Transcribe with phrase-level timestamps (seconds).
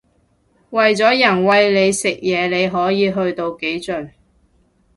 [0.71, 4.09] 為咗人餵你食嘢你可以去到幾盡